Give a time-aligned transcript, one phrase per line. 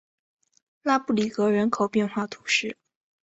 [0.81, 2.75] 拉布里格人口变化图示